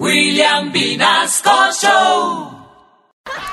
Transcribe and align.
William 0.00 0.72
Vinasco 0.72 1.70
Show. 1.72 2.50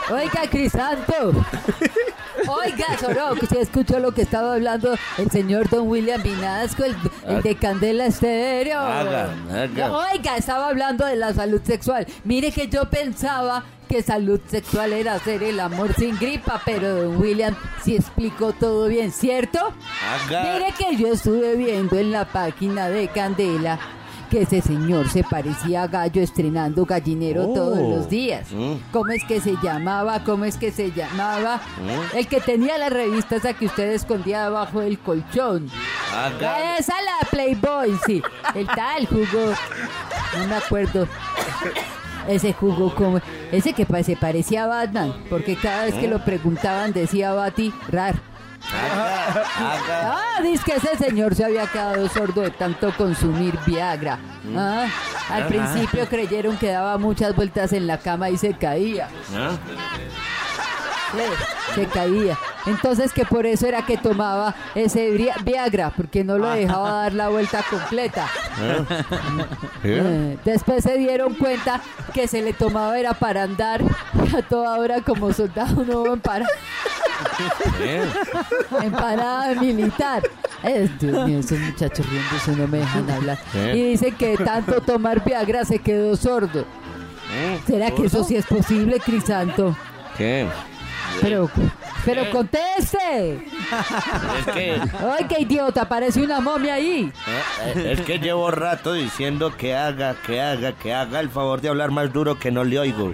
Oiga, 0.10 0.50
Crisanto. 0.50 1.34
Oiga, 2.48 2.98
Soro, 3.00 3.36
que 3.36 3.46
usted 3.46 3.62
escuchó 3.62 4.00
lo 4.00 4.12
que 4.12 4.24
estaba 4.24 4.54
hablando 4.54 4.96
el 5.20 5.30
señor 5.30 5.70
Don 5.70 5.88
William 5.88 6.22
Vinasco, 6.24 6.84
el, 6.84 6.96
el 7.28 7.44
de 7.44 7.56
Candela 7.56 8.08
Estéreo. 8.08 8.80
Haga, 8.80 9.36
haga. 9.52 9.92
Oiga, 9.92 10.38
estaba 10.38 10.70
hablando 10.70 11.06
de 11.06 11.16
la 11.16 11.32
salud 11.32 11.62
sexual. 11.64 12.08
Mire 12.24 12.52
que 12.52 12.68
yo 12.68 12.90
pensaba 12.90 13.64
que 13.88 14.02
salud 14.02 14.42
sexual 14.48 14.94
era 14.94 15.14
hacer 15.14 15.44
el 15.44 15.60
amor 15.60 15.94
sin 15.94 16.18
gripa, 16.18 16.60
pero 16.66 17.04
Don 17.04 17.22
William 17.22 17.56
sí 17.84 17.96
explicó 17.98 18.52
todo 18.52 18.88
bien, 18.88 19.12
¿cierto? 19.12 19.60
Haga. 20.28 20.54
Mire 20.54 20.74
que 20.76 20.96
yo 20.96 21.14
estuve 21.14 21.56
viendo 21.56 22.00
en 22.00 22.12
la 22.12 22.26
página 22.26 22.90
de 22.90 23.10
Candela 23.10 23.80
que 24.32 24.44
ese 24.44 24.62
señor 24.62 25.10
se 25.10 25.24
parecía 25.24 25.84
a 25.84 25.88
gallo 25.88 26.22
estrenando 26.22 26.86
gallinero 26.86 27.50
Oh. 27.50 27.54
todos 27.54 27.78
los 27.80 28.10
días. 28.10 28.50
Mm. 28.52 28.76
¿Cómo 28.94 29.12
es 29.12 29.26
que 29.26 29.42
se 29.42 29.56
llamaba? 29.62 30.24
¿Cómo 30.24 30.46
es 30.46 30.56
que 30.56 30.72
se 30.72 30.92
llamaba? 30.94 31.58
Mm. 31.58 32.18
El 32.18 32.28
que 32.28 32.40
tenía 32.40 32.78
la 32.78 32.88
revista 32.90 33.36
esa 33.36 33.54
que 33.54 33.66
usted 33.66 33.92
escondía 33.92 34.46
debajo 34.46 34.80
del 34.80 34.98
colchón. 35.00 35.70
Haga. 36.16 36.78
Esa 36.78 36.94
la 37.02 37.28
Playboy, 37.30 37.92
sí. 38.06 38.22
El 38.56 38.68
tal 38.68 39.06
jugó. 39.06 39.54
No 40.40 40.48
me 40.48 40.56
acuerdo. 40.56 41.08
Ese 42.28 42.54
jugó 42.54 42.96
como. 42.96 43.20
Ese 43.52 43.74
que 43.74 43.86
se 44.04 44.16
parecía 44.16 44.64
a 44.64 44.68
Batman. 44.68 45.14
Porque 45.30 45.58
cada 45.58 45.86
vez 45.86 45.96
que 45.96 46.08
lo 46.08 46.24
preguntaban 46.24 46.94
decía 46.94 47.34
Bati, 47.34 47.74
rar. 47.90 48.31
Ah, 48.74 50.40
dice 50.44 50.64
que 50.66 50.76
ese 50.76 50.98
señor 50.98 51.36
se 51.36 51.46
había 51.46 51.68
quedado 51.68 52.08
sordo 52.10 52.42
de 52.42 52.52
tanto 52.52 52.92
consumir 52.96 53.58
Viagra. 53.66 54.20
Ah, 54.56 54.88
al 55.30 55.48
principio 55.48 56.08
creyeron 56.08 56.58
que 56.58 56.68
daba 56.68 56.98
muchas 56.98 57.36
vueltas 57.36 57.74
en 57.74 57.88
la 57.88 57.98
cama 57.98 58.30
y 58.30 58.38
se 58.38 58.54
caía. 58.54 59.08
Se 61.76 61.86
caía. 61.88 62.38
Entonces 62.66 63.12
que 63.14 63.26
por 63.26 63.46
eso 63.46 63.68
era 63.68 63.86
que 63.86 63.98
tomaba 63.98 64.54
ese 64.76 65.12
Viagra, 65.44 65.92
porque 65.96 66.24
no 66.24 66.38
lo 66.38 66.50
dejaba 66.50 66.92
dar 67.04 67.14
la 67.14 67.30
vuelta 67.30 67.64
completa. 67.70 68.28
Eh, 69.84 70.38
Después 70.46 70.84
se 70.84 70.98
dieron 70.98 71.34
cuenta 71.36 71.82
que 72.14 72.28
se 72.28 72.42
le 72.42 72.54
tomaba 72.54 73.00
era 73.00 73.14
para 73.14 73.44
andar 73.44 73.82
a 74.38 74.42
toda 74.44 74.78
hora 74.78 75.02
como 75.02 75.34
soldado 75.34 75.84
nuevo 75.84 76.14
en, 78.82 78.92
parada 78.92 79.54
militar. 79.56 80.24
Eh, 80.64 80.90
Dios 81.00 81.28
mío, 81.28 81.40
esos 81.40 81.60
muchachos 81.60 82.06
riéndose 82.08 82.52
no 82.56 82.68
me 82.68 82.80
dejan 82.80 83.10
hablar. 83.10 83.40
¿Eh? 83.54 83.74
Y 83.76 83.84
dicen 83.92 84.16
que 84.16 84.38
tanto 84.38 84.82
tomar 84.82 85.24
Viagra 85.24 85.66
se 85.66 85.80
quedó 85.80 86.16
sordo. 86.16 86.66
¿Será 87.66 87.92
que 87.92 88.06
eso 88.06 88.24
sí 88.24 88.36
es 88.36 88.46
posible, 88.46 89.00
Crisanto? 89.00 89.76
¿Qué? 90.18 90.48
Pero, 91.22 91.50
pero 92.04 92.30
conteste. 92.32 93.36
Es 94.40 94.54
que, 94.54 94.82
Ay, 95.18 95.26
qué 95.30 95.42
idiota, 95.42 95.88
parece 95.88 96.22
una 96.24 96.40
momia 96.42 96.74
ahí. 96.76 97.12
eh, 97.28 97.74
eh, 97.76 97.92
es 97.98 98.02
que 98.02 98.18
llevo 98.20 98.50
rato 98.52 98.94
diciendo 98.94 99.56
que 99.56 99.76
haga, 99.76 100.16
que 100.26 100.42
haga, 100.42 100.72
que 100.74 100.94
haga 100.94 101.20
el 101.20 101.30
favor 101.30 101.62
de 101.62 101.70
hablar 101.70 101.92
más 101.92 102.12
duro 102.12 102.40
que 102.40 102.50
no 102.52 102.64
le 102.64 102.80
oigo. 102.80 103.14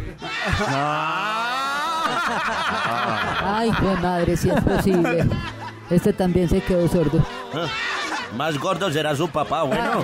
Ay, 3.44 3.72
qué 3.80 4.02
madre, 4.02 4.38
si 4.38 4.50
es 4.50 4.62
posible. 4.62 5.26
Este 5.90 6.14
también 6.14 6.50
se 6.50 6.62
quedó 6.62 6.88
sordo. 6.88 7.26
Ah, 7.54 7.68
Más 8.36 8.58
gordo 8.60 8.92
será 8.92 9.16
su 9.16 9.30
papá, 9.30 9.64
bueno. 9.64 10.04